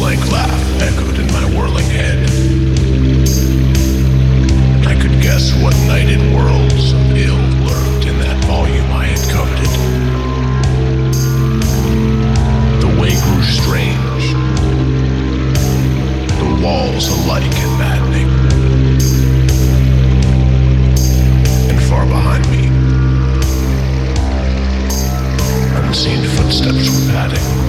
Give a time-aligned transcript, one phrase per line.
[0.00, 2.18] blank laugh echoed in my whirling head.
[4.86, 7.36] I could guess what nighted worlds of ill
[7.68, 9.72] lurked in that volume I had coveted.
[12.80, 14.24] The way grew strange,
[16.40, 18.30] the walls alike and maddening.
[21.70, 22.68] And far behind me,
[25.76, 27.59] unseen footsteps were padding.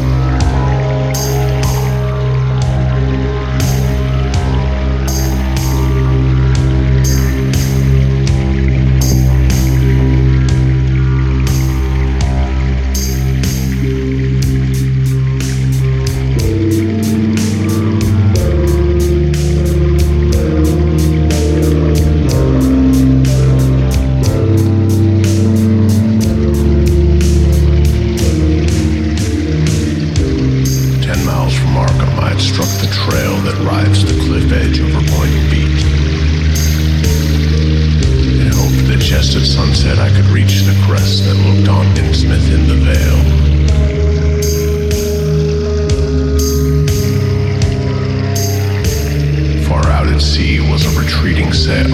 [50.21, 51.89] Sea was a retreating sail,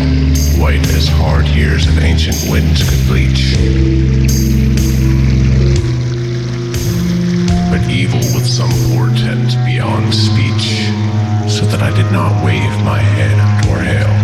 [0.59, 3.55] white as hard years of ancient winds could bleach.
[7.71, 10.87] but evil with some portent beyond speech,
[11.49, 14.16] so that I did not wave my hand or hail.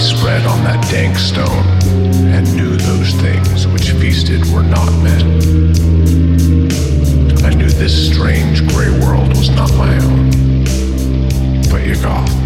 [0.00, 1.66] Spread on that dank stone,
[2.32, 5.22] and knew those things which feasted were not men.
[7.44, 10.30] I knew this strange gray world was not my own,
[11.70, 12.39] but Yuggoth,